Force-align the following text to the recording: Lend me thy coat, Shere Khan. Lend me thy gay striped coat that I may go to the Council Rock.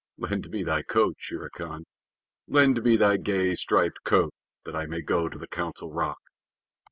Lend 0.17 0.49
me 0.49 0.63
thy 0.63 0.81
coat, 0.81 1.15
Shere 1.19 1.51
Khan. 1.53 1.83
Lend 2.47 2.81
me 2.83 2.95
thy 2.97 3.17
gay 3.17 3.53
striped 3.53 4.03
coat 4.03 4.33
that 4.65 4.75
I 4.75 4.87
may 4.87 5.03
go 5.03 5.29
to 5.29 5.37
the 5.37 5.47
Council 5.47 5.91
Rock. 5.93 6.17